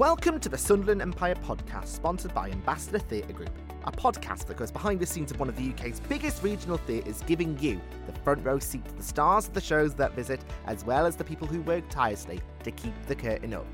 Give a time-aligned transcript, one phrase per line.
[0.00, 3.50] Welcome to the Sunderland Empire podcast, sponsored by Ambassador Theatre Group,
[3.84, 7.22] a podcast that goes behind the scenes of one of the UK's biggest regional theatres,
[7.26, 10.86] giving you the front row seat to the stars of the shows that visit, as
[10.86, 13.66] well as the people who work tirelessly to keep the curtain up.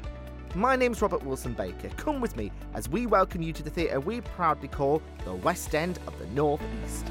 [0.57, 1.91] My name's Robert Wilson Baker.
[1.91, 5.77] Come with me as we welcome you to the theatre we proudly call the West
[5.77, 7.07] End of the North East.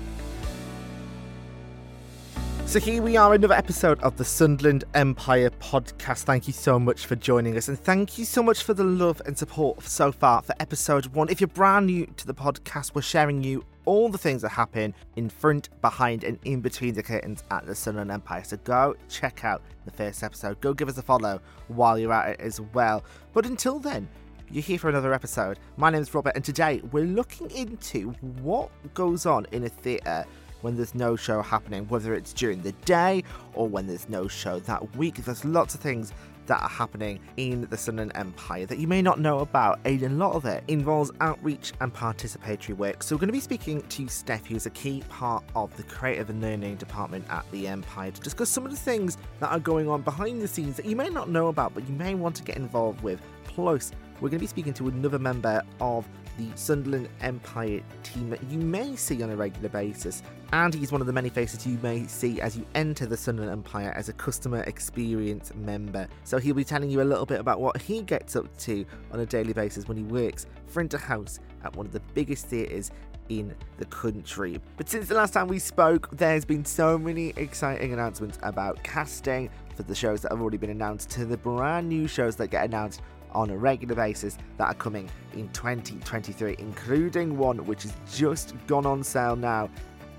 [2.65, 6.23] So here we are, another episode of the Sunderland Empire podcast.
[6.23, 9.21] Thank you so much for joining us, and thank you so much for the love
[9.25, 11.29] and support so far for episode one.
[11.29, 14.93] If you're brand new to the podcast, we're sharing you all the things that happen
[15.15, 18.43] in front, behind, and in between the curtains at the Sunderland Empire.
[18.43, 20.59] So go check out the first episode.
[20.59, 23.05] Go give us a follow while you're at it as well.
[23.31, 24.09] But until then,
[24.51, 25.59] you're here for another episode.
[25.77, 28.09] My name is Robert, and today we're looking into
[28.41, 30.25] what goes on in a theatre
[30.65, 34.59] when there's no show happening, whether it's during the day or when there's no show
[34.61, 35.13] that week.
[35.23, 36.11] There's lots of things
[36.47, 40.09] that are happening in the Sunderland Empire that you may not know about, and a
[40.09, 43.03] lot of it involves outreach and participatory work.
[43.03, 46.31] So, we're going to be speaking to Steph, who's a key part of the creative
[46.31, 49.87] and learning department at the Empire, to discuss some of the things that are going
[49.87, 52.43] on behind the scenes that you may not know about, but you may want to
[52.43, 53.21] get involved with.
[53.43, 56.07] Plus, we're going to be speaking to another member of
[56.37, 60.23] the Sunderland Empire team that you may see on a regular basis.
[60.53, 63.51] And he's one of the many faces you may see as you enter the Sunderland
[63.51, 66.07] Empire as a customer experience member.
[66.23, 69.19] So he'll be telling you a little bit about what he gets up to on
[69.19, 72.91] a daily basis when he works front of house at one of the biggest theatres
[73.29, 74.59] in the country.
[74.77, 79.49] But since the last time we spoke, there's been so many exciting announcements about casting
[79.75, 82.65] for the shows that have already been announced to the brand new shows that get
[82.65, 83.01] announced
[83.35, 88.85] on a regular basis that are coming in 2023, including one which has just gone
[88.85, 89.69] on sale now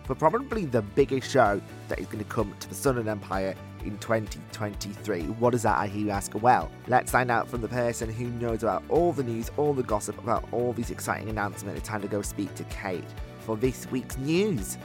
[0.04, 3.98] for probably the biggest show that is going to come to the Sunderland Empire in
[3.98, 5.22] 2023.
[5.22, 6.32] What is that, I hear you ask?
[6.40, 9.82] Well, let's find out from the person who knows about all the news, all the
[9.82, 11.78] gossip about all these exciting announcements.
[11.78, 13.04] It's time to go speak to Kate
[13.40, 14.78] for this week's news.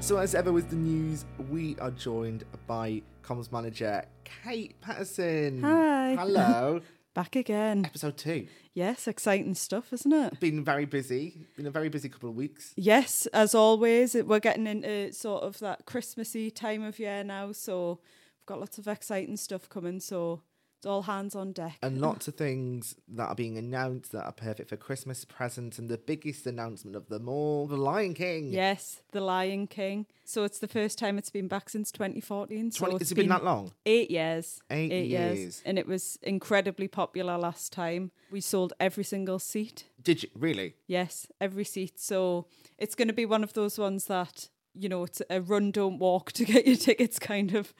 [0.00, 5.62] So, as ever with the news, we are joined by comms manager Kate Patterson.
[5.62, 6.16] Hi.
[6.16, 6.80] Hello.
[7.14, 7.84] Back again.
[7.84, 8.46] Episode two.
[8.72, 10.38] Yes, exciting stuff, isn't it?
[10.38, 11.46] Been very busy.
[11.56, 12.72] Been a very busy couple of weeks.
[12.76, 17.98] Yes, as always, we're getting into sort of that Christmassy time of year now, so
[18.38, 20.42] we've got lots of exciting stuff coming, so
[20.80, 21.76] it's all hands on deck.
[21.82, 25.78] And lots of things that are being announced that are perfect for Christmas presents.
[25.78, 28.50] And the biggest announcement of them all, The Lion King.
[28.50, 30.06] Yes, The Lion King.
[30.24, 32.70] So it's the first time it's been back since 2014.
[32.70, 33.72] So 20, it's has it been that long?
[33.84, 34.62] Eight years.
[34.70, 35.60] Eight years.
[35.66, 38.10] And it was incredibly popular last time.
[38.30, 39.84] We sold every single seat.
[40.02, 40.30] Did you?
[40.34, 40.76] Really?
[40.86, 42.00] Yes, every seat.
[42.00, 42.46] So
[42.78, 44.48] it's going to be one of those ones that
[44.80, 47.74] you know it's a run don't walk to get your tickets kind of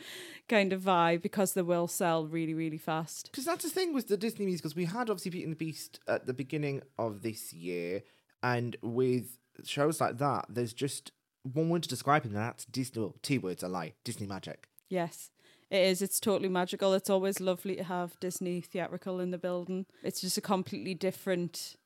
[0.49, 3.31] kind of vibe because they will sell really really fast.
[3.31, 4.75] Because that's the thing with the Disney musicals.
[4.75, 8.03] We had obviously Beauty and the Beast at the beginning of this year.
[8.43, 11.13] And with shows like that, there's just
[11.43, 13.03] one word to describe and that's Disney.
[13.03, 13.95] Well, two words, a lie.
[14.05, 14.69] Disney magic.
[14.89, 15.31] Yes.
[15.71, 16.03] It is.
[16.03, 16.95] It's totally magical.
[16.95, 19.87] It's always lovely to have Disney theatrical in the building.
[20.03, 21.77] It's just a completely different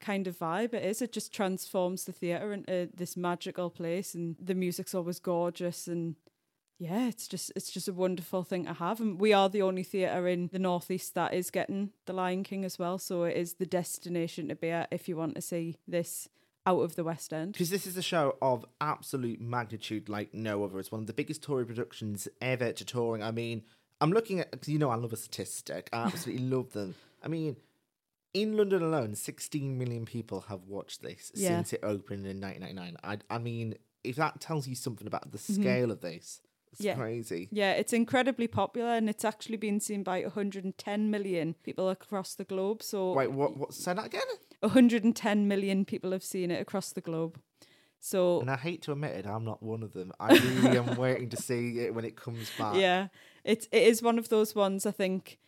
[0.00, 0.74] kind of vibe.
[0.74, 1.02] It is.
[1.02, 5.86] It just transforms the theatre into this magical place, and the music's always gorgeous.
[5.86, 6.16] And
[6.78, 9.00] yeah, it's just it's just a wonderful thing to have.
[9.00, 12.64] And we are the only theatre in the northeast that is getting the Lion King
[12.64, 12.98] as well.
[12.98, 16.28] So it is the destination to be at if you want to see this
[16.66, 17.52] out of the West End.
[17.52, 20.78] Because this is a show of absolute magnitude like no other.
[20.78, 23.22] It's one of the biggest Tory productions ever to touring.
[23.22, 23.62] I mean,
[24.00, 25.88] I'm looking at, because you know I love a statistic.
[25.92, 26.94] I absolutely love them.
[27.22, 27.56] I mean,
[28.34, 31.48] in London alone, 16 million people have watched this Yeah.
[31.48, 32.96] since it opened in 1999.
[33.02, 33.74] I, I mean,
[34.04, 35.62] if that tells you something about the Mm-hmm.
[35.62, 36.40] scale of this,
[36.72, 36.94] it's Yeah.
[36.96, 37.48] crazy.
[37.50, 42.44] Yeah, it's incredibly popular and it's actually been seen by 110 million people across the
[42.44, 42.82] globe.
[42.82, 43.56] So Wait, what?
[43.56, 43.74] What?
[43.74, 44.22] Say that again?
[44.60, 47.40] 110 million people have seen it across the globe.
[47.98, 50.12] So And I hate to admit it, I'm not one of them.
[50.20, 52.76] I really am waiting to see it when it comes back.
[52.76, 53.08] yeah,
[53.44, 55.38] it's it is one of those ones I think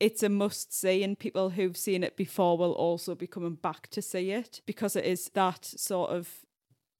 [0.00, 3.88] it's a must see and people who've seen it before will also be coming back
[3.88, 6.44] to see it because it is that sort of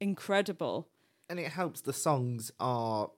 [0.00, 0.88] incredible.
[1.28, 3.10] and it helps the songs are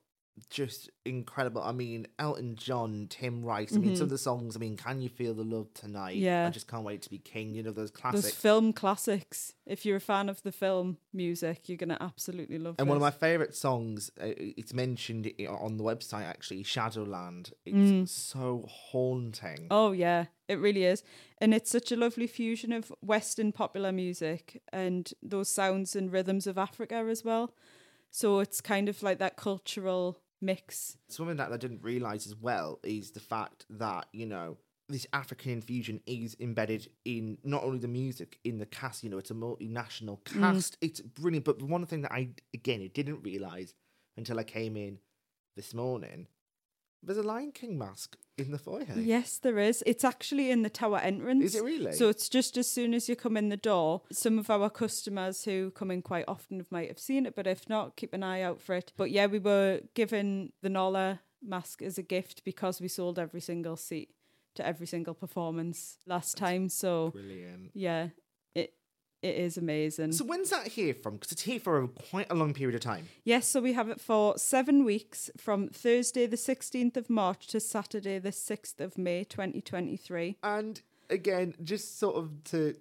[0.50, 1.62] just incredible.
[1.62, 3.74] I mean, Elton John, Tim Rice.
[3.74, 4.54] I mean, some of the songs.
[4.54, 6.16] I mean, Can You Feel the Love Tonight?
[6.16, 6.24] Mm-hmm.
[6.24, 6.46] Yeah.
[6.46, 7.54] I just can't wait to be king.
[7.54, 8.34] You know those Those classics.
[8.34, 9.54] film classics.
[9.66, 12.76] If you're a fan of the film music, you're gonna absolutely love.
[12.78, 17.52] and one of my favorite songs, uh, it's mentioned on the website actually, Shadowland.
[17.64, 18.08] It's Mm.
[18.08, 19.68] so haunting.
[19.70, 21.02] Oh yeah, it really is.
[21.38, 26.46] And it's such a lovely fusion of Western popular music and those sounds and rhythms
[26.46, 27.54] of Africa as well.
[28.10, 30.96] So it's kind of like that cultural mix.
[31.08, 35.52] Something that I didn't realise as well is the fact that, you know, this African
[35.52, 39.34] infusion is embedded in not only the music, in the cast, you know, it's a
[39.34, 40.40] multinational mm.
[40.40, 40.76] cast.
[40.80, 41.44] It's brilliant.
[41.44, 43.74] But one thing that I, again, I didn't realise
[44.16, 44.98] until I came in
[45.56, 46.28] this morning,
[47.02, 48.86] there's a Lion King mask in the foyer.
[48.96, 49.82] Yes, there is.
[49.86, 51.44] It's actually in the tower entrance.
[51.44, 51.92] Is it really?
[51.92, 54.02] So it's just as soon as you come in the door.
[54.12, 57.68] Some of our customers who come in quite often might have seen it, but if
[57.68, 58.92] not, keep an eye out for it.
[58.96, 63.40] But yeah, we were given the Nala mask as a gift because we sold every
[63.40, 64.10] single seat
[64.56, 66.68] to every single performance last time.
[66.68, 67.70] So Brilliant.
[67.74, 68.08] yeah,
[69.22, 70.12] it is amazing.
[70.12, 71.14] So when's that here from?
[71.14, 73.08] Because it's here for a, quite a long period of time.
[73.24, 77.60] Yes, so we have it for seven weeks from Thursday the 16th of March to
[77.60, 80.36] Saturday the 6th of May 2023.
[80.42, 80.80] And
[81.10, 82.76] again, just sort of to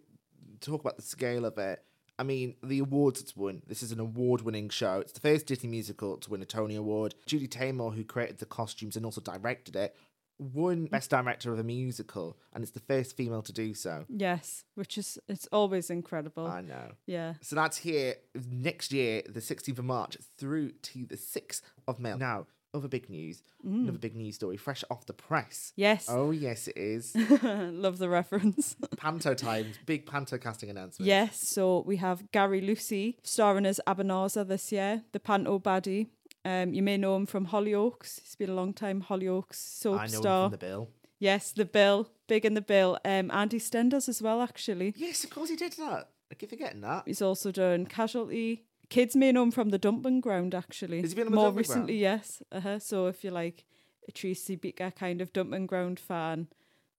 [0.61, 1.81] talk about the scale of it.
[2.17, 3.61] I mean, the awards it's won.
[3.67, 4.99] This is an award-winning show.
[5.01, 7.13] It's the first Disney musical to win a Tony Award.
[7.25, 9.97] Judy Taymor, who created the costumes and also directed it,
[10.39, 10.89] won mm.
[10.89, 14.05] Best Director of a Musical, and it's the first female to do so.
[14.09, 16.47] Yes, which is it's always incredible.
[16.47, 16.91] I know.
[17.05, 17.35] yeah.
[17.41, 18.15] So that's here
[18.49, 22.15] next year, the 16th of March, through to the 6th of May.
[22.15, 23.83] Now, other big news, mm.
[23.83, 25.71] another big news story, fresh off the press.
[25.75, 26.07] Yes.
[26.09, 27.15] Oh, yes, it is.
[27.43, 28.75] Love the reference.
[28.97, 31.07] Panto Times, big Panto casting announcement.
[31.07, 36.07] yes, so we have Gary Lucy starring as Abanazar this year, the Panto baddie.
[36.45, 38.21] Um, you may know him from Hollyoaks.
[38.21, 40.45] He's been a long time Hollyoaks soap I know him star.
[40.45, 40.89] from the bill.
[41.18, 43.00] Yes, the bill, big in the bill.
[43.03, 44.94] Um, and EastEnders as well, actually.
[44.95, 46.09] Yes, of course he did that.
[46.31, 47.03] I keep forgetting that.
[47.06, 48.65] He's also done Casualty.
[48.89, 51.01] Kids may know him from the dumping ground, actually.
[51.01, 52.44] Has he been on the More recently, yes.
[52.51, 52.77] Uh-huh.
[52.80, 53.65] So if you're like
[54.07, 56.48] a Tracy Beaker kind of dumping ground fan,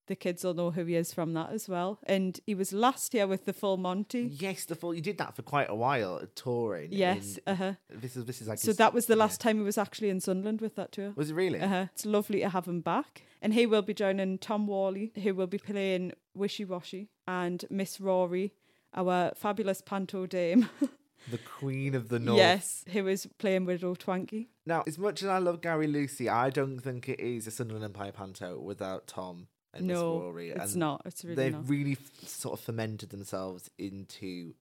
[0.07, 1.99] the kids will know who he is from that as well.
[2.03, 4.29] And he was last year with the Full Monty.
[4.31, 4.93] Yes, the full.
[4.93, 6.89] You did that for quite a while, touring.
[6.91, 7.39] Yes.
[7.45, 7.73] Uh-huh.
[7.89, 8.59] This is this is like.
[8.59, 9.19] So his- that was the yeah.
[9.23, 11.13] last time he was actually in Sunderland with that tour.
[11.15, 11.59] Was it really?
[11.59, 11.87] Uh-huh.
[11.93, 13.23] It's lovely to have him back.
[13.41, 18.01] And he will be joining Tom Whalley, who will be playing Wishy Washy, and Miss
[18.01, 18.53] Rory,
[18.95, 20.69] our fabulous panto dame.
[21.29, 22.37] The Queen of the North.
[22.37, 24.47] yes, who is playing Widow Twankey.
[24.65, 27.83] Now, as much as I love Gary Lucy, I don't think it is a Sunderland
[27.83, 29.47] Empire Panto without Tom
[29.81, 31.01] no, it's and not.
[31.05, 31.69] It's really they've not.
[31.69, 34.53] really f- sort of fermented themselves into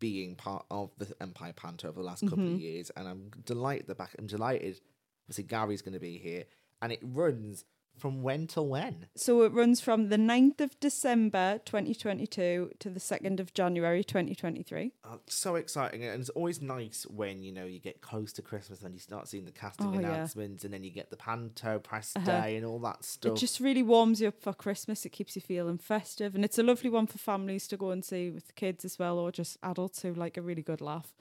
[0.00, 2.54] being part of the Empire Panto over the last couple Mm-hmm.
[2.54, 3.86] of years, and I'm delighted.
[3.86, 4.80] The back, I'm delighted.
[5.24, 6.44] Obviously, Gary's going to be here,
[6.82, 7.64] and it runs
[7.96, 9.06] from when to when.
[9.14, 14.92] So it runs from the 9th of December 2022 to the 2nd of January 2023.
[15.04, 18.82] Oh, so exciting, and it's always nice when you know you get close to Christmas
[18.82, 20.08] and you start seeing the casting Oh, yeah.
[20.14, 22.26] announcements, and then you get the Panto press Uh-huh.
[22.30, 23.32] day and all that stuff.
[23.36, 25.04] It just really warms you up for Christmas.
[25.06, 26.34] It keeps you feeling festive.
[26.34, 29.18] And it's a lovely one for families to go and see with kids as well,
[29.18, 31.14] or just adults who like a really good laugh.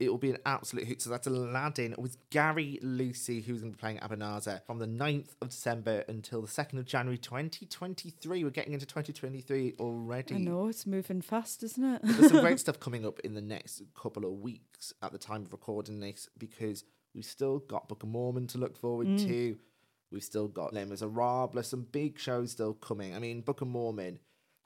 [0.00, 1.02] It will be an absolute hoot.
[1.02, 5.30] So that's Aladdin with Gary Lucy, who's going to be playing Abanazar from the 9th
[5.42, 8.44] of December until the 2nd of January 2023.
[8.44, 10.34] We're getting into 2023 already.
[10.36, 12.00] I know, it's moving fast, isn't it?
[12.04, 15.42] There's some great stuff coming up in the next couple of weeks at the time
[15.42, 16.84] of recording this because
[17.14, 19.26] we've still got Book of Mormon to look forward Mm.
[19.26, 19.58] to.
[20.12, 23.14] We've still got Les Miserables, some big shows still coming.
[23.14, 24.20] I mean, Book of Mormon.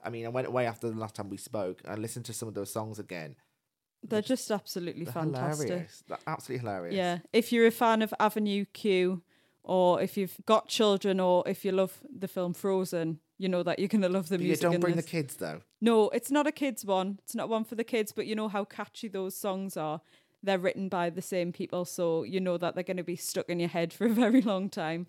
[0.04, 1.80] I mean, I went away after the last time we spoke.
[1.88, 3.36] I listened to some of those songs again.
[4.02, 5.68] They're just absolutely They're fantastic.
[5.68, 6.04] hilarious.
[6.08, 6.94] They're absolutely hilarious.
[6.96, 7.18] Yeah.
[7.32, 9.22] If you're a fan of Avenue Q,
[9.64, 13.78] or if you've got children, or if you love the film Frozen, you know that
[13.78, 14.62] you're going to love the But music.
[14.62, 15.60] don't in bring the kids though.
[15.80, 17.18] No, it's not a kids one.
[17.22, 20.00] It's not one for the kids, but you know how catchy those songs are.
[20.42, 23.48] They're written by the same people, so you know that they're going to be stuck
[23.48, 25.06] in your head for a very long time.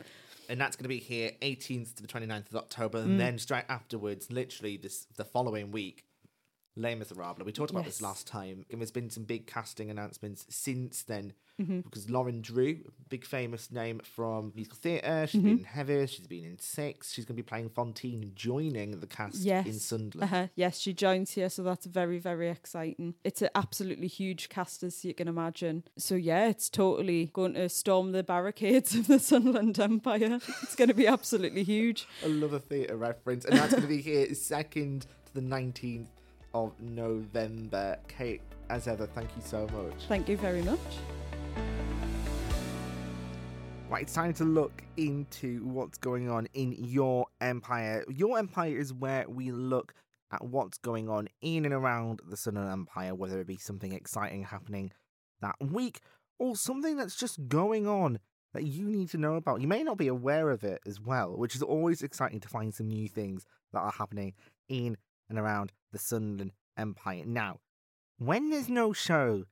[0.49, 3.05] and that's going to be here 18th to the 29th of October, Mm.
[3.05, 6.03] and then straight afterwards, literally this the following week,
[6.75, 7.45] Les Miserables.
[7.45, 11.33] We talked about this last time, and there's been some big casting announcements since then.
[11.61, 11.81] Mm-hmm.
[11.81, 15.49] Because Lauren Drew, big famous name from musical theatre, she's Mm-hmm.
[15.49, 19.05] been in Heather, she's been in Six, she's going to be playing Fantine, joining the
[19.05, 19.67] cast Yes.
[19.67, 20.33] in Sunderland.
[20.33, 20.47] Uh-huh.
[20.55, 23.13] Yes, she joins here, so that's very, very exciting.
[23.23, 25.83] It's an absolutely huge cast, as you can imagine.
[25.95, 30.39] So, yeah, it's totally going to storm the barricades of the Sunderland Empire.
[30.63, 32.07] It's going to be absolutely huge.
[32.23, 36.07] I love a theatre reference, and that's going to be here 2nd to the 19th
[36.53, 37.97] of November.
[38.07, 39.93] Kate, as ever, thank you so much.
[40.07, 40.79] Thank you very much.
[43.89, 48.03] Right, it's time to look into what's going on in your empire.
[48.09, 49.93] Your empire is where we look
[50.31, 54.43] at what's going on in and around the Sunderland Empire, whether it be something exciting
[54.43, 54.91] happening
[55.41, 55.99] that week
[56.39, 58.17] or something that's just going on
[58.53, 59.61] that you need to know about.
[59.61, 62.73] You may not be aware of it as well, which is always exciting to find
[62.73, 64.33] some new things that are happening
[64.69, 64.97] in
[65.29, 67.23] and around the Sunderland Empire.
[67.25, 67.59] Now,
[68.17, 69.45] when there's no show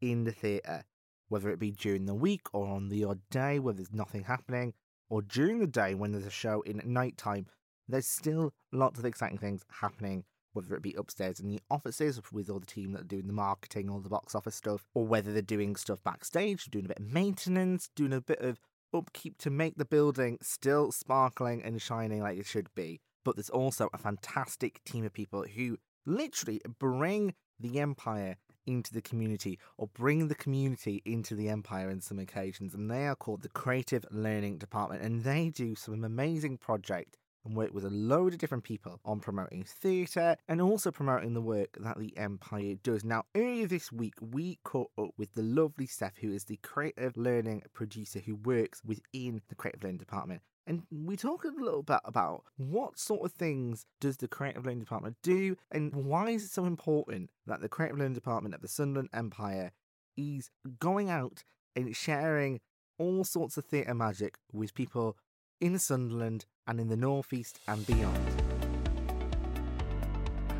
[0.00, 0.84] in the theatre,
[1.28, 4.72] whether it be during the week or on the odd day where there's nothing happening,
[5.10, 7.46] or during the day when there's a show in night time,
[7.86, 12.50] there's still lots of exciting things happening, whether it be upstairs in the offices with
[12.50, 15.32] all the team that are doing the marketing, all the box office stuff, or whether
[15.32, 18.60] they're doing stuff backstage, doing a bit of maintenance, doing a bit of
[18.94, 23.00] upkeep to make the building still sparkling and shining like it should be.
[23.24, 25.78] But there's also a fantastic team of people who
[26.08, 28.36] literally bring the Empire
[28.66, 32.74] into the community or bring the community into the Empire in some occasions.
[32.74, 35.02] And they are called the Creative Learning Department.
[35.02, 39.20] And they do some amazing project and work with a load of different people on
[39.20, 43.04] promoting theatre and also promoting the work that the Empire does.
[43.04, 47.16] Now, earlier this week, we caught up with the lovely Steph, who is the creative
[47.16, 50.42] learning producer who works within the creative learning department.
[50.68, 54.80] And we talk a little bit about what sort of things does the creative learning
[54.80, 58.68] department do and why is it so important that the creative learning department at the
[58.68, 59.72] Sunderland Empire
[60.18, 61.42] is going out
[61.74, 62.60] and sharing
[62.98, 65.16] all sorts of theatre magic with people
[65.58, 68.42] in Sunderland and in the northeast and beyond.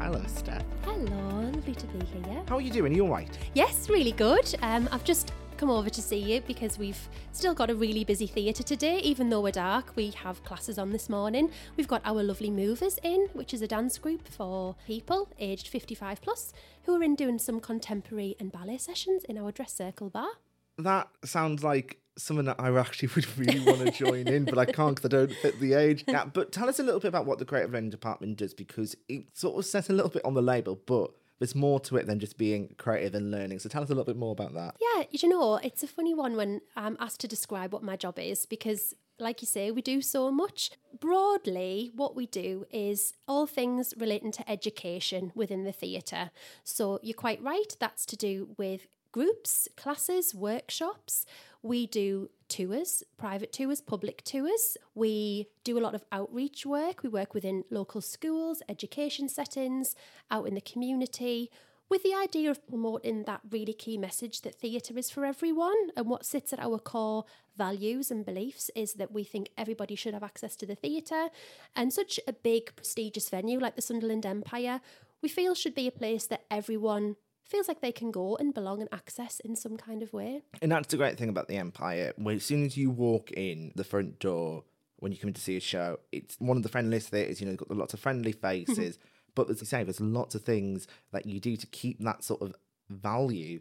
[0.01, 0.65] Hello, Steph.
[0.85, 2.43] Hello, lovely to be here.
[2.49, 2.95] How are you doing?
[2.95, 3.37] Are you all right?
[3.53, 4.55] Yes, really good.
[4.63, 8.29] Um, I've just come over to see you because we've still got a really busy
[8.29, 9.01] theatre today.
[9.01, 11.51] Even though we're dark, we have classes on this morning.
[11.77, 16.23] We've got our lovely movers in, which is a dance group for people aged 55
[16.23, 16.53] plus
[16.85, 20.31] who are in doing some contemporary and ballet sessions in our dress circle bar.
[20.79, 24.65] That sounds like something that I actually would really want to join in, but I
[24.65, 26.05] can't because I don't fit the age.
[26.07, 29.25] But tell us a little bit about what the creative learning department does because it
[29.33, 32.19] sort of says a little bit on the label, but there's more to it than
[32.19, 33.59] just being creative and learning.
[33.59, 34.77] So tell us a little bit more about that.
[34.81, 38.19] Yeah, you know, it's a funny one when I'm asked to describe what my job
[38.19, 40.71] is because like you say, we do so much.
[40.99, 46.31] Broadly, what we do is all things relating to education within the theatre.
[46.63, 51.27] So you're quite right, that's to do with groups, classes, workshops.
[51.63, 54.77] We do tours, private tours, public tours.
[54.95, 57.03] We do a lot of outreach work.
[57.03, 59.95] We work within local schools, education settings,
[60.31, 61.51] out in the community,
[61.89, 65.91] with the idea of promoting that really key message that theatre is for everyone.
[65.97, 67.25] And what sits at our core
[67.57, 71.29] values and beliefs is that we think everybody should have access to the theatre.
[71.75, 74.81] And such a big, prestigious venue like the Sunderland Empire,
[75.23, 77.17] we feel should be a place that everyone
[77.49, 80.43] feels like they can go and belong and access in some kind of way.
[80.61, 82.13] And that's the great thing about the Empire.
[82.17, 84.65] Where as soon as you walk in the front door,
[84.97, 87.41] when you come in to see a show, it's one of the friendliest theatres.
[87.41, 88.73] You know, got lots of friendly mm-hmm.
[88.75, 88.99] faces.
[89.35, 92.43] but as you say, there's lots of things that you do to keep that sort
[92.43, 92.55] of
[92.89, 93.61] value.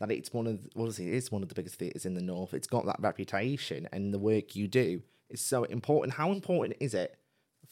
[0.00, 2.52] That it's one of obviously it is one of the biggest theatres in the north.
[2.52, 6.14] It's got that reputation, and the work you do is so important.
[6.14, 7.16] How important is it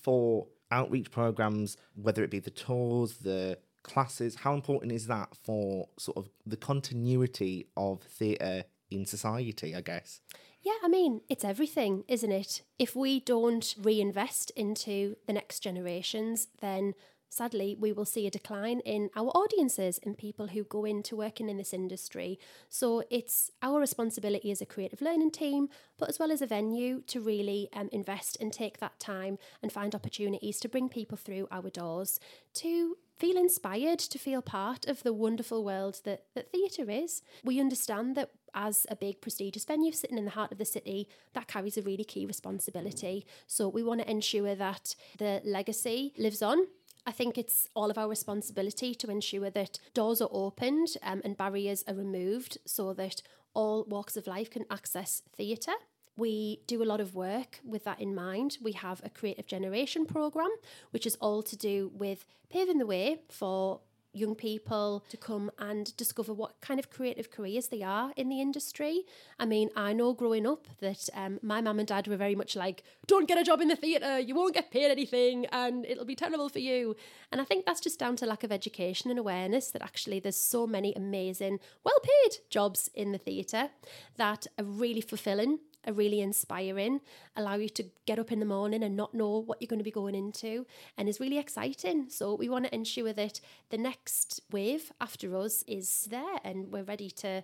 [0.00, 5.88] for outreach programs, whether it be the tours, the classes, how important is that for
[5.98, 10.20] sort of the continuity of theatre in society, I guess?
[10.62, 12.62] Yeah, I mean, it's everything, isn't it?
[12.78, 16.94] If we don't reinvest into the next generations, then
[17.32, 21.48] sadly, we will see a decline in our audiences and people who go into working
[21.48, 22.38] in this industry.
[22.68, 27.00] So it's our responsibility as a creative learning team, but as well as a venue,
[27.06, 31.48] to really um, invest and take that time and find opportunities to bring people through
[31.50, 32.20] our doors
[32.54, 37.22] to feel inspired to feel part of the wonderful world that, that theatre is.
[37.44, 41.08] We understand that as a big prestigious venue sitting in the heart of the city,
[41.32, 43.24] that carries a really key responsibility.
[43.46, 46.66] So we want to ensure that the legacy lives on
[47.04, 51.36] I think it's all of our responsibility to ensure that doors are opened um, and
[51.36, 53.22] barriers are removed so that
[53.54, 55.74] all walks of life can access theatre.
[56.16, 58.58] We do a lot of work with that in mind.
[58.62, 60.50] We have a creative generation program,
[60.90, 63.80] which is all to do with paving the way for
[64.14, 68.40] young people to come and discover what kind of creative careers they are in the
[68.40, 69.04] industry.
[69.38, 72.54] I mean, I know growing up that um, my mum and dad were very much
[72.54, 76.04] like, don't get a job in the theatre, you won't get paid anything, and it'll
[76.04, 76.94] be terrible for you.
[77.30, 80.36] And I think that's just down to lack of education and awareness that actually there's
[80.36, 83.70] so many amazing, well paid jobs in the theatre
[84.16, 87.00] that are really fulfilling are really inspiring,
[87.36, 89.84] allow you to get up in the morning and not know what you're going to
[89.84, 92.08] be going into, and is really exciting.
[92.08, 96.84] So we want to ensure that the next wave after us is there and we're
[96.84, 97.42] ready to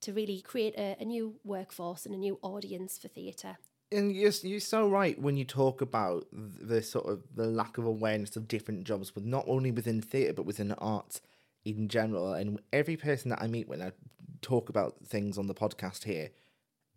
[0.00, 3.58] to really create a, a new workforce and a new audience for theatre.
[3.90, 7.84] And you're, you're so right when you talk about the sort of the lack of
[7.84, 11.20] awareness of different jobs, but not only within theatre but within art
[11.64, 12.32] in general.
[12.32, 13.92] And every person that I meet when I
[14.40, 16.30] talk about things on the podcast here,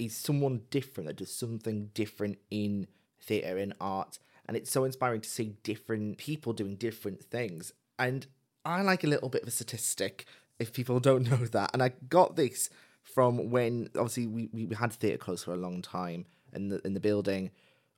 [0.01, 2.87] is someone different that does something different in
[3.21, 4.17] theatre and art.
[4.47, 7.71] And it's so inspiring to see different people doing different things.
[7.99, 8.25] And
[8.65, 10.25] I like a little bit of a statistic
[10.57, 11.69] if people don't know that.
[11.73, 12.69] And I got this
[13.03, 16.95] from when obviously we, we had theatre closed for a long time and the, and
[16.95, 17.51] the building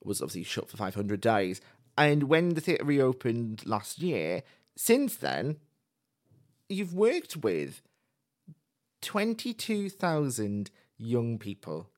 [0.04, 1.62] was obviously shut for 500 days.
[1.98, 4.44] And when the theatre reopened last year,
[4.76, 5.56] since then,
[6.68, 7.82] you've worked with
[9.02, 11.90] 22,000 young people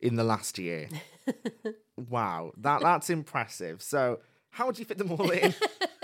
[0.00, 0.88] in the last year.
[1.96, 3.82] wow, that that's impressive.
[3.82, 5.54] So, how do you fit them all in?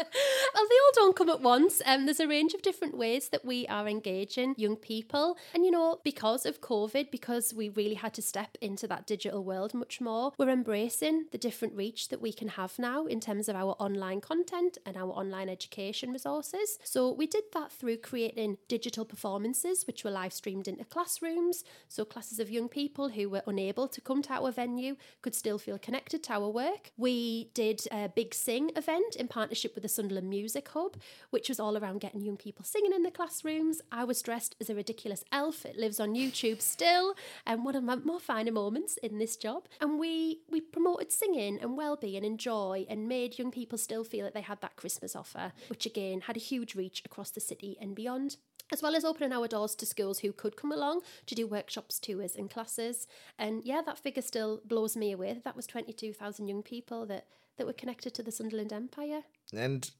[0.96, 1.82] don't come at once.
[1.84, 5.36] Um, there's a range of different ways that we are engaging young people.
[5.52, 9.44] And, you know, because of COVID, because we really had to step into that digital
[9.44, 13.48] world much more, we're embracing the different reach that we can have now in terms
[13.50, 16.78] of our online content and our online education resources.
[16.82, 21.62] So we did that through creating digital performances, which were live streamed into classrooms.
[21.88, 25.58] So classes of young people who were unable to come to our venue could still
[25.58, 26.90] feel connected to our work.
[26.96, 30.85] We did a big sing event in partnership with the Sunderland Music Hub,
[31.30, 33.80] which was all around getting young people singing in the classrooms.
[33.90, 35.64] I was dressed as a ridiculous elf.
[35.64, 37.14] It lives on YouTube still,
[37.46, 39.68] and one of my more finer moments in this job.
[39.80, 44.24] And we we promoted singing and well-being and joy, and made young people still feel
[44.24, 47.76] that they had that Christmas offer, which again had a huge reach across the city
[47.80, 48.36] and beyond
[48.72, 52.00] as well as opening our doors to schools who could come along to do workshops,
[52.00, 53.06] tours, and classes.
[53.38, 55.40] And yeah, that figure still blows me away.
[55.44, 57.26] That was 22,000 young people that
[57.56, 59.22] that were connected to the Sunderland Empire.
[59.52, 59.90] And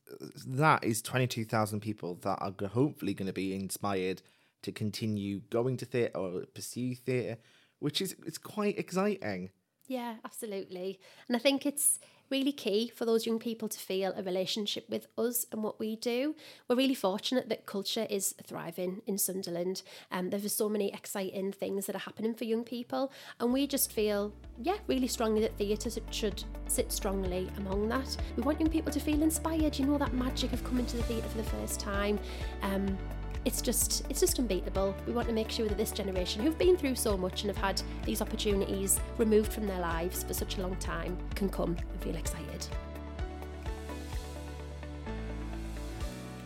[0.47, 4.23] that is 22,000 people that are hopefully going to be inspired
[4.63, 7.39] to continue going to theatre or pursue theatre,
[7.79, 9.51] which is it's quite exciting.
[9.87, 10.99] Yeah, absolutely.
[11.29, 15.07] And I think it's really key for those young people to feel a relationship with
[15.17, 16.35] us and what we do.
[16.69, 21.53] We're really fortunate that culture is thriving in Sunderland and um, there's so many exciting
[21.53, 25.57] things that are happening for young people and we just feel yeah really strongly that
[25.57, 28.17] theatre should sit strongly among that.
[28.37, 31.03] We want young people to feel inspired, you know that magic of coming to the
[31.05, 32.19] theatre for the first time.
[32.63, 32.97] Um,
[33.47, 34.95] it's just it's just unbeatable.
[35.07, 37.65] We want to make sure that this generation who've been through so much and have
[37.65, 42.03] had these opportunities removed from their lives for such a long time can come and
[42.03, 42.67] feel excited.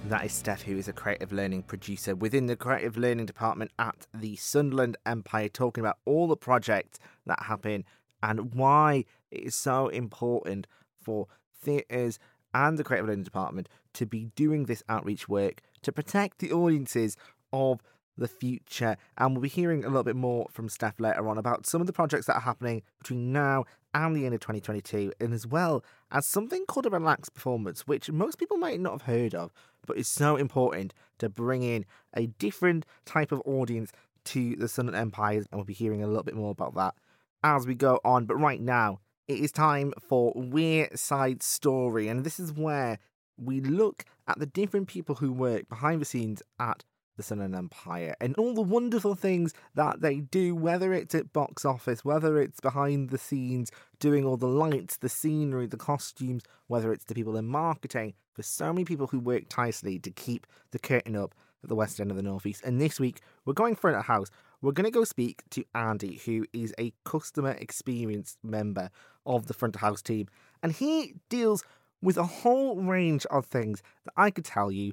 [0.09, 4.07] That is Steph, who is a creative learning producer within the creative learning department at
[4.12, 7.85] the Sunderland Empire, talking about all the projects that happen
[8.22, 10.66] and why it is so important
[11.01, 12.18] for theatres
[12.53, 17.16] and the creative learning department to be doing this outreach work to protect the audiences
[17.53, 17.81] of
[18.16, 18.97] the future.
[19.19, 21.87] And we'll be hearing a little bit more from Steph later on about some of
[21.87, 23.64] the projects that are happening between now
[23.95, 28.11] and the end of 2022, and as well as something called a relaxed performance, which
[28.11, 29.53] most people might not have heard of,
[29.87, 33.90] but is so important to bring in a different type of audience
[34.25, 35.47] to the and Empires.
[35.51, 36.95] And we'll be hearing a little bit more about that
[37.43, 38.27] as we go on.
[38.27, 42.99] But right now, it is time for Wearside Story, and this is where
[43.42, 46.85] we look at the different people who work behind the scenes at
[47.16, 51.64] the Sunderland Empire and all the wonderful things that they do, whether it's at box
[51.64, 56.92] office, whether it's behind the scenes, doing all the lights, the scenery, the costumes, whether
[56.92, 58.14] it's the people in marketing.
[58.37, 62.00] There's so many people who work tirelessly to keep the curtain up at the west
[62.00, 62.62] end of the northeast.
[62.64, 64.31] And this week, we're going front of house.
[64.62, 68.90] We're going to go speak to Andy, who is a customer experience member
[69.26, 70.29] of the front of house team,
[70.62, 71.64] and he deals
[72.02, 74.92] with a whole range of things that I could tell you,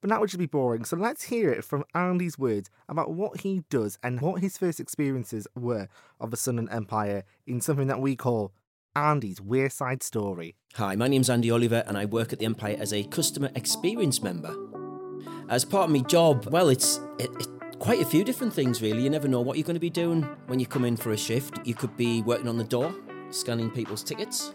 [0.00, 0.84] but that would just be boring.
[0.84, 4.80] So let's hear it from Andy's words about what he does and what his first
[4.80, 5.88] experiences were
[6.20, 8.52] of the Sunderland Empire in something that we call
[8.94, 10.56] Andy's Wearside Story.
[10.74, 14.22] Hi, my name's Andy Oliver, and I work at the Empire as a customer experience
[14.22, 14.54] member.
[15.48, 17.46] As part of my job, well, it's it, it,
[17.78, 19.02] quite a few different things, really.
[19.02, 21.16] You never know what you're going to be doing when you come in for a
[21.16, 21.58] shift.
[21.64, 22.94] You could be working on the door,
[23.30, 24.54] scanning people's tickets.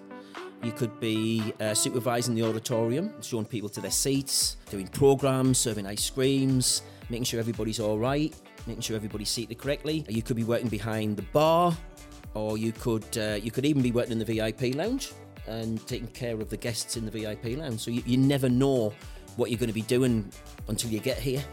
[0.64, 5.88] You could be uh, supervising the auditorium, showing people to their seats, doing programs, serving
[5.88, 8.34] ice creams, making sure everybody's all right,
[8.68, 10.06] making sure everybody's seated correctly.
[10.08, 11.76] You could be working behind the bar,
[12.36, 15.14] or you could uh, you could even be working in the VIP lounge
[15.48, 17.80] and taking care of the guests in the VIP lounge.
[17.80, 18.94] So you, you never know
[19.38, 20.32] what you're going to be doing
[20.68, 21.44] until you get here.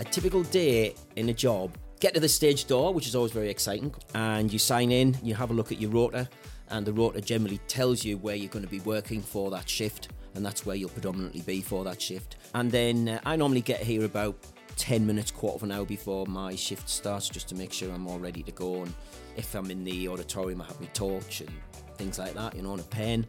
[0.00, 3.50] A typical day in a job get to the stage door, which is always very
[3.50, 6.28] exciting, and you sign in, you have a look at your rota,
[6.70, 10.08] and the rota generally tells you where you're going to be working for that shift,
[10.34, 12.36] and that's where you'll predominantly be for that shift.
[12.54, 14.36] And then uh, I normally get here about
[14.76, 18.06] 10 minutes, quarter of an hour before my shift starts, just to make sure I'm
[18.06, 18.82] all ready to go.
[18.82, 18.94] And
[19.36, 21.50] if I'm in the auditorium, I have my torch and
[21.96, 23.26] things like that, you know, and a pen.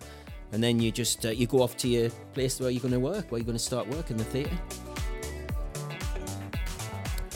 [0.54, 2.99] And then you just uh, you go off to your place where you're going to
[2.99, 4.58] work, where you're going to start work in the theatre.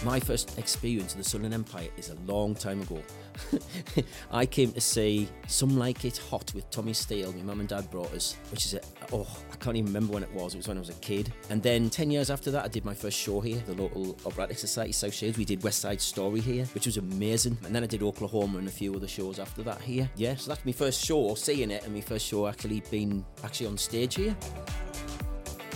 [0.03, 3.01] My first experience of the Sunderland Empire is a long time ago.
[4.31, 7.31] I came to see Some Like It Hot with Tommy Steele.
[7.33, 10.23] My mum and dad brought us, which is a, oh, I can't even remember when
[10.23, 10.53] it was.
[10.53, 11.31] It was when I was a kid.
[11.49, 14.57] And then 10 years after that, I did my first show here, the local operatic
[14.57, 15.37] society, South Shields.
[15.37, 17.57] We did West Side Story here, which was amazing.
[17.65, 20.09] And then I did Oklahoma and a few other shows after that here.
[20.15, 23.67] Yeah, so that's my first show, seeing it, and my first show actually being actually
[23.67, 24.35] on stage here.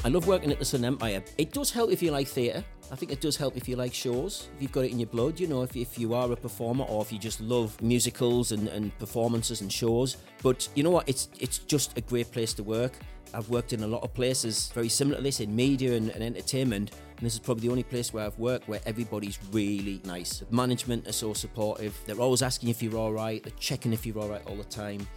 [0.04, 1.22] I love working at the Sun Empire.
[1.38, 2.64] It does help if you like theatre.
[2.92, 5.08] I think it does help if you like shows, if you've got it in your
[5.08, 8.52] blood, you know, if, if you are a performer or if you just love musicals
[8.52, 10.18] and, and performances and shows.
[10.42, 11.08] But you know what?
[11.08, 12.94] It's it's just a great place to work.
[13.32, 16.24] I've worked in a lot of places very similar to this in media and, and
[16.24, 20.42] entertainment, and this is probably the only place where I've worked where everybody's really nice.
[20.50, 21.96] Management are so supportive.
[22.08, 23.44] They're always asking if you're all right.
[23.44, 25.08] They're checking if you're all right all the time,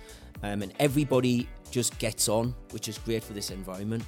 [0.43, 4.05] um, and everybody just gets on, which is great for this environment.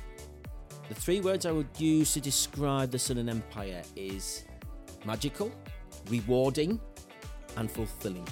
[0.86, 4.44] The three words I would use to describe the and Empire is
[5.06, 5.50] magical,
[6.10, 6.78] rewarding,
[7.56, 8.28] and fulfilling.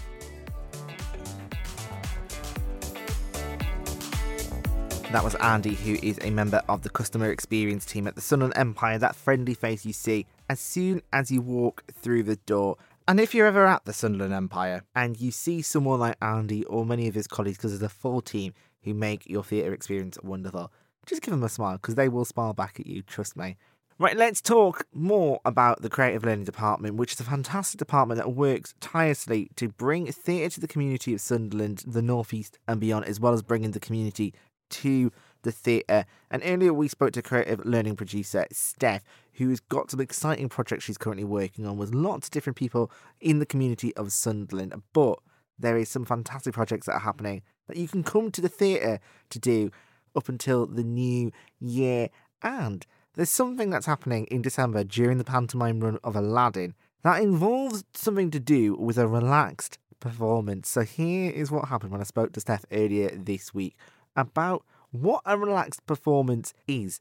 [5.13, 8.53] That was Andy, who is a member of the customer experience team at the and
[8.55, 12.77] Empire, that friendly face you see as soon as you walk through the door.
[13.09, 16.85] And if you're ever at the Sunderland Empire and you see someone like Andy or
[16.85, 20.71] many of his colleagues, because there's a full team who make your theatre experience wonderful,
[21.07, 23.57] just give them a smile because they will smile back at you, trust me.
[23.99, 28.33] Right, let's talk more about the Creative Learning Department, which is a fantastic department that
[28.33, 33.05] works tirelessly to bring theatre to the community of Sunderland, the North East, and beyond,
[33.05, 34.35] as well as bringing the community
[34.71, 35.13] to
[35.43, 36.05] the theatre.
[36.31, 40.99] And earlier we spoke to creative learning producer Steph, who's got some exciting projects she's
[40.99, 44.75] currently working on with lots of different people in the community of Sunderland.
[44.93, 45.19] But
[45.59, 48.99] there is some fantastic projects that are happening that you can come to the theatre
[49.31, 49.71] to do
[50.15, 52.09] up until the new year.
[52.43, 57.85] And there's something that's happening in December during the pantomime run of Aladdin that involves
[57.95, 60.69] something to do with a relaxed performance.
[60.69, 63.77] So here is what happened when I spoke to Steph earlier this week
[64.17, 67.01] about what a relaxed performance is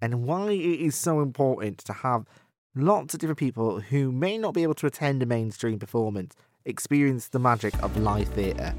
[0.00, 2.26] and why it is so important to have
[2.74, 7.28] lots of different people who may not be able to attend a mainstream performance experience
[7.28, 8.74] the magic of live theatre.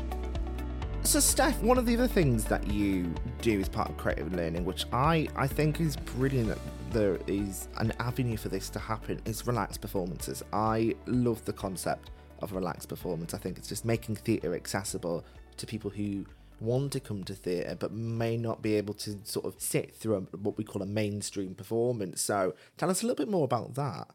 [1.04, 4.64] So, Steph, one of the other things that you do as part of creative learning,
[4.64, 6.60] which I, I think is brilliant that
[6.92, 10.44] there is an avenue for this to happen, is relaxed performances.
[10.54, 12.12] I love the concept
[12.42, 13.34] of relaxed performance.
[13.34, 15.26] I think it's just making theatre accessible
[15.58, 16.26] to people who
[16.62, 20.28] want to come to theatre but may not be able to sort of sit through
[20.44, 22.22] what we call a mainstream performance.
[22.22, 24.08] So, tell us a little bit more about that.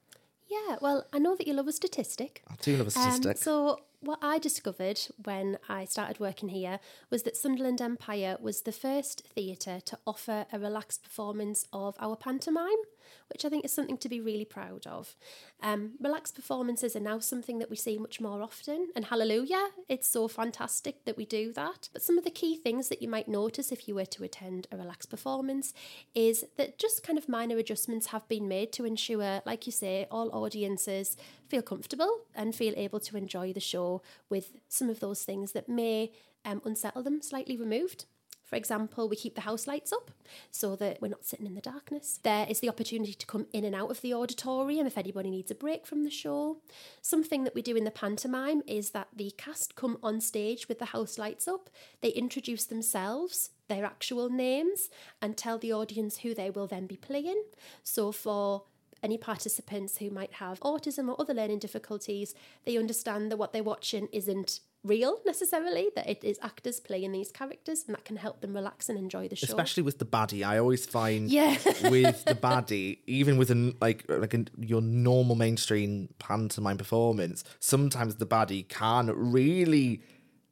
[0.49, 2.43] Yeah, well, I know that you love a statistic.
[2.49, 3.27] I do love a statistic.
[3.27, 6.79] Um, so, what I discovered when I started working here
[7.11, 12.15] was that Sunderland Empire was the first theatre to offer a relaxed performance of our
[12.15, 12.83] pantomime
[13.31, 15.17] which I think is something to be really proud of.
[15.63, 20.09] Um, relaxed performances are now something that we see much more often, and hallelujah, it's
[20.09, 21.89] so fantastic that we do that.
[21.93, 24.67] But some of the key things that you might notice if you were to attend
[24.71, 25.75] a relaxed performance
[26.15, 30.07] is that just kind of minor adjustments have been made to ensure, like you say,
[30.11, 31.17] all audiences
[31.49, 35.69] feel comfortable and feel able to enjoy the show with some of those things that
[35.69, 36.13] may
[36.45, 38.07] um, unsettle them slightly removed.
[38.47, 40.13] For example, we keep the house lights up
[40.53, 42.21] so that we're not sitting in the darkness.
[42.23, 45.51] There is the opportunity to come in and out of the auditorium if anybody needs
[45.51, 46.59] a break from the show.
[47.03, 50.79] Something that we do in the pantomime is that the cast come on stage with
[50.79, 51.69] the house lights up,
[52.03, 56.97] they introduce themselves, their actual names, and tell the audience who they will then be
[56.97, 57.43] playing.
[57.83, 58.63] So for
[59.03, 63.63] any participants who might have autism or other learning difficulties, they understand that what they're
[63.63, 68.41] watching isn't real necessarily, that it is actors playing these characters, and that can help
[68.41, 69.47] them relax and enjoy the show.
[69.47, 71.57] Especially with the baddie, I always find Yeah.
[71.91, 78.17] with the baddie, even with an like like a, your normal mainstream pantomime performance, sometimes
[78.17, 80.03] the baddie can really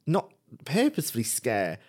[0.05, 0.31] not
[0.65, 1.79] purposefully scare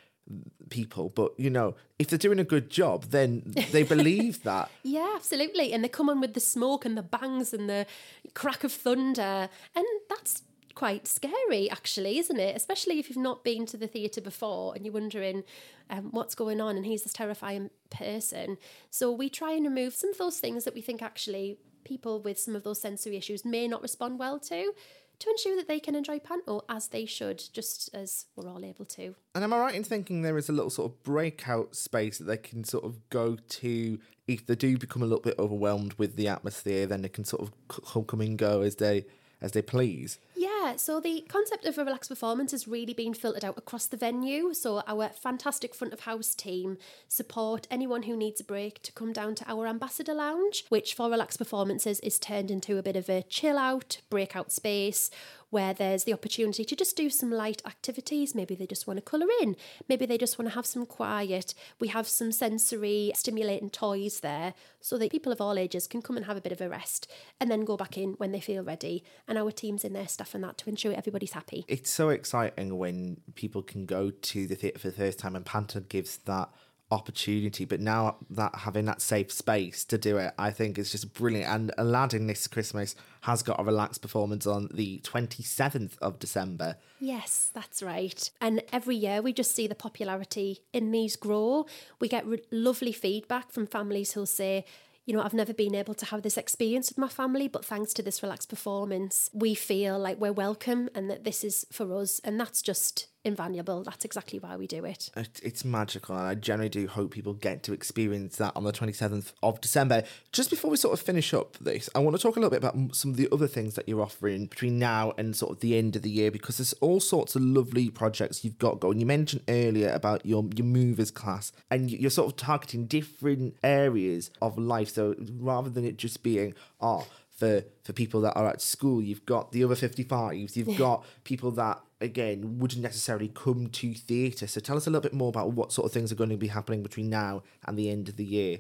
[0.71, 4.71] people, but you know, if they're doing a good job, then they believe that.
[4.83, 5.73] Yeah, absolutely.
[5.73, 7.87] And they come on with the smoke and the bangs and the
[8.35, 9.49] crack of thunder.
[9.75, 10.43] And that's
[10.77, 12.55] quite scary, actually, isn't it?
[12.55, 15.43] Especially if you've not been to the theatre before and you're wondering
[15.91, 18.59] um, what's going on and he's this terrifying person.
[18.91, 22.39] So we try and remove some of those things that we think actually people with
[22.39, 24.73] some of those sensory issues may not respond well to.
[25.21, 28.85] To ensure that they can enjoy panto as they should, just as we're all able
[28.85, 29.15] to.
[29.35, 32.25] And am I right in thinking there is a little sort of breakout space that
[32.25, 36.17] they can sort of go to if they do become a little bit overwhelmed with
[36.17, 36.85] the atmosphere?
[36.85, 39.07] Then they can sort of come and go as they
[39.41, 40.19] as they please.
[40.67, 43.97] Yeah, so the concept of a relaxed performance has really been filtered out across the
[43.97, 44.53] venue.
[44.53, 46.77] So our fantastic front of house team
[47.07, 51.09] support anyone who needs a break to come down to our ambassador lounge, which for
[51.09, 55.09] relaxed performances is turned into a bit of a chill out, breakout space
[55.57, 58.35] where there's the opportunity to just do some light activities.
[58.35, 59.57] Maybe they just want to colour in,
[59.89, 61.55] maybe they just want to have some quiet.
[61.81, 66.19] We have some sensory stimulating toys there so that people of all ages can come
[66.19, 68.63] and have a bit of a rest and then go back in when they feel
[68.63, 69.03] ready.
[69.27, 71.65] And our team's in there stuff and that to ensure everybody's happy.
[71.69, 75.47] It's so exciting when people can go to the theatre for the first time and
[75.47, 76.51] Panto gives that
[76.91, 81.13] opportunity but now that having that safe space to do it i think is just
[81.15, 86.77] brilliant and aladdin this christmas has got a relaxed performance on the 27th of december
[86.99, 88.31] Yes, that's right.
[88.41, 91.67] And every year we just see the popularity in these grow.
[92.01, 94.65] We get re- lovely feedback from families who'll say,
[95.05, 97.93] you know, I've never been able to have this experience with my family, but thanks
[97.95, 102.21] to this relaxed performance, we feel like we're welcome and that this is for us.
[102.25, 103.83] And that's just invaluable.
[103.83, 105.11] That's exactly why we do it.
[105.17, 108.73] It- It's magical, and I generally do hope people get to experience that on the
[108.73, 110.05] 27th of December.
[110.33, 112.65] Just before we sort of finish up this, I want to talk a little bit
[112.65, 115.77] about some of the other things that you're offering between now and sort of the
[115.77, 119.01] end of the year because there's all sorts of lovely projects you've got going.
[119.01, 123.57] You mentioned earlier about your, your movers class, and you- you're sort of targeting different
[123.63, 124.91] areas of life.
[124.95, 129.27] So rather than it just being, oh, for, for people that are at school, you've
[129.27, 134.47] got the other 55s, you've got people that again wouldn't necessarily come to theatre.
[134.47, 136.37] So tell us a little bit more about what sort of things are going to
[136.37, 138.59] be happening between now and the end of the year.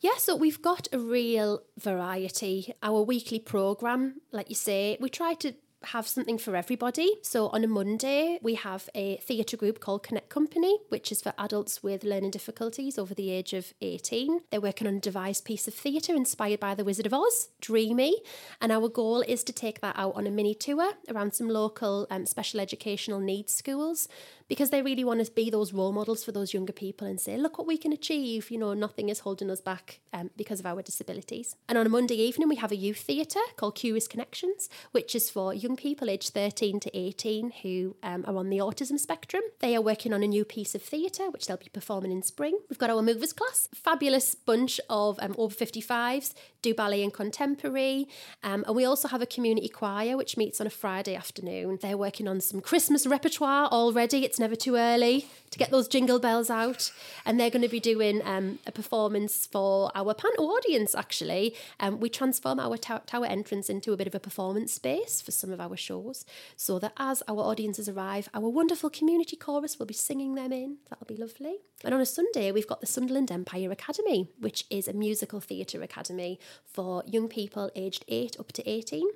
[0.00, 2.74] Yeah, so we've got a real variety.
[2.82, 5.54] Our weekly programme, like you say, we try to
[5.86, 7.18] have something for everybody.
[7.22, 11.32] So on a Monday, we have a theatre group called Connect Company, which is for
[11.38, 14.40] adults with learning difficulties over the age of 18.
[14.50, 18.22] They're working on a devised piece of theatre inspired by The Wizard of Oz, Dreamy.
[18.60, 22.06] And our goal is to take that out on a mini tour around some local
[22.10, 24.08] um, special educational needs schools
[24.48, 27.36] because they really want to be those role models for those younger people and say,
[27.36, 28.50] look what we can achieve.
[28.50, 31.56] You know, nothing is holding us back um, because of our disabilities.
[31.68, 35.30] And on a Monday evening, we have a youth theatre called Curious Connections, which is
[35.30, 39.42] for young people aged 13 to 18 who um, are on the autism spectrum.
[39.60, 42.58] They are working on a new piece of theatre, which they'll be performing in spring.
[42.68, 48.08] We've got our movers class, fabulous bunch of um, over 55s, do ballet and contemporary.
[48.42, 51.78] Um, and we also have a community choir, which meets on a Friday afternoon.
[51.80, 54.24] They're working on some Christmas repertoire already.
[54.24, 56.90] It's never too early to get those jingle bells out.
[57.24, 61.54] And they're going to be doing um, a performance for our panto audience, actually.
[61.78, 65.30] Um, we transform our tow- tower entrance into a bit of a performance space for
[65.30, 66.24] some of our shows
[66.56, 70.78] so that as our audiences arrive, our wonderful community chorus will be singing them in.
[70.88, 71.58] That'll be lovely.
[71.84, 75.82] And on a Sunday, we've got the Sunderland Empire Academy, which is a musical theatre
[75.82, 79.08] academy for young people aged 8 up to 18.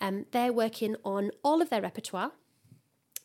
[0.00, 2.32] Um, they're working on all of their repertoire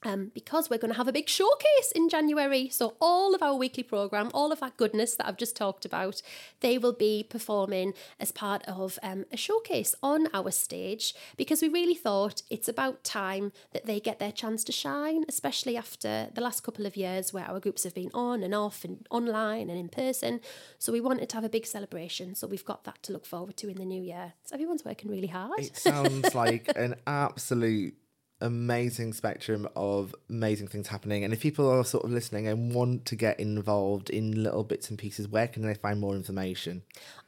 [0.03, 2.69] um, because we're going to have a big showcase in January.
[2.69, 6.21] So, all of our weekly programme, all of that goodness that I've just talked about,
[6.61, 11.67] they will be performing as part of um, a showcase on our stage because we
[11.67, 16.41] really thought it's about time that they get their chance to shine, especially after the
[16.41, 19.79] last couple of years where our groups have been on and off and online and
[19.79, 20.39] in person.
[20.77, 22.35] So, we wanted to have a big celebration.
[22.35, 24.33] So, we've got that to look forward to in the new year.
[24.43, 25.59] So, everyone's working really hard.
[25.59, 27.95] It sounds like an absolute
[28.41, 31.23] amazing spectrum of amazing things happening.
[31.23, 34.89] And if people are sort of listening and want to get involved in little bits
[34.89, 36.83] and pieces, where can they find more information?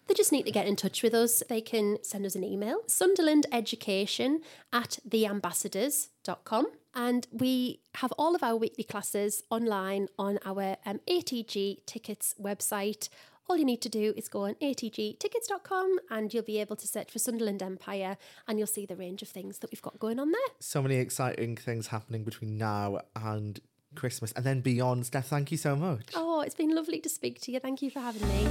[0.07, 1.43] They just need to get in touch with us.
[1.47, 4.39] They can send us an email, sunderlandeducation
[4.73, 6.67] at theambassadors.com.
[6.93, 13.07] And we have all of our weekly classes online on our um, ATG tickets website.
[13.51, 17.11] All you need to do is go on atgtickets.com and you'll be able to search
[17.11, 18.15] for Sunderland Empire
[18.47, 20.55] and you'll see the range of things that we've got going on there.
[20.61, 23.59] So many exciting things happening between now and
[23.95, 25.05] Christmas and then beyond.
[25.05, 26.11] Steph, thank you so much.
[26.15, 27.59] Oh, it's been lovely to speak to you.
[27.59, 28.47] Thank you for having me.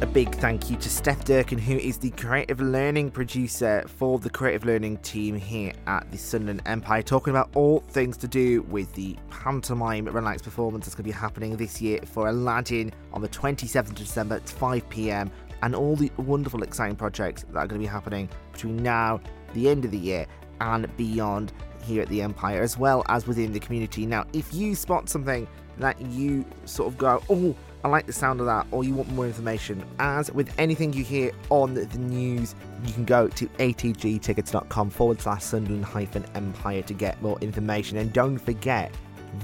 [0.00, 4.30] A big thank you to Steph Durkin, who is the creative learning producer for the
[4.30, 8.94] creative learning team here at the Sunderland Empire, talking about all things to do with
[8.94, 13.28] the pantomime relaxed performance that's going to be happening this year for Aladdin on the
[13.28, 17.80] 27th of December at 5 pm, and all the wonderful, exciting projects that are going
[17.80, 19.20] to be happening between now,
[19.52, 20.26] the end of the year,
[20.60, 21.52] and beyond
[21.88, 24.06] here at the Empire, as well as within the community.
[24.06, 25.48] Now, if you spot something
[25.78, 29.10] that you sort of go, oh, I like the sound of that, or you want
[29.12, 34.90] more information, as with anything you hear on the news, you can go to atgtickets.com
[34.90, 37.98] forward slash Sunderland hyphen Empire to get more information.
[37.98, 38.92] And don't forget,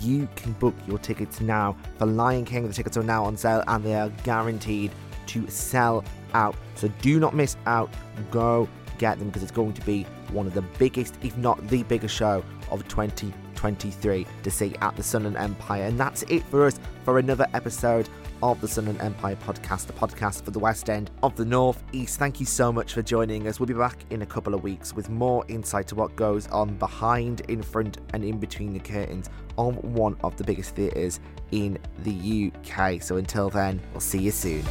[0.01, 2.67] you can book your tickets now for Lion King.
[2.67, 4.91] The tickets are now on sale and they are guaranteed
[5.27, 6.57] to sell out.
[6.75, 7.91] So do not miss out.
[8.31, 8.69] Go
[9.05, 12.15] get them because it's going to be one of the biggest, if not the biggest
[12.15, 15.83] show of 2023 to see at the Sunderland Empire.
[15.83, 18.09] And that's it for us for another episode
[18.43, 22.19] of the Sunderland Empire podcast, the podcast for the West End of the North East.
[22.19, 23.61] Thank you so much for joining us.
[23.61, 26.75] We'll be back in a couple of weeks with more insight to what goes on
[26.77, 31.77] behind, in front, and in between the curtains of one of the biggest theatres in
[32.05, 33.03] the UK.
[33.03, 34.65] So until then, we'll see you soon.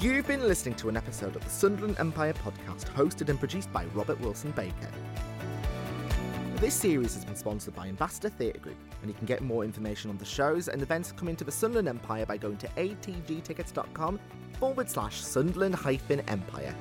[0.00, 3.84] You've been listening to an episode of the Sunderland Empire podcast hosted and produced by
[3.86, 4.92] Robert Wilson Baker.
[6.58, 10.08] This series has been sponsored by Ambassador Theatre Group, and you can get more information
[10.08, 14.20] on the shows and events coming to the Sunderland Empire by going to atgtickets.com
[14.60, 16.76] forward slash Sunderland hyphen Empire.